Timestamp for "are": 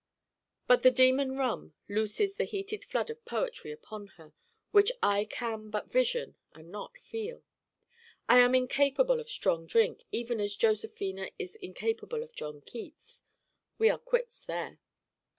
13.91-13.99